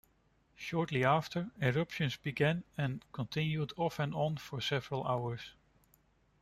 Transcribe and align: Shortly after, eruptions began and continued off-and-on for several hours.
Shortly 0.55 1.05
after, 1.05 1.51
eruptions 1.61 2.15
began 2.17 2.63
and 2.75 3.05
continued 3.11 3.71
off-and-on 3.77 4.37
for 4.37 4.59
several 4.59 5.03
hours. 5.05 5.53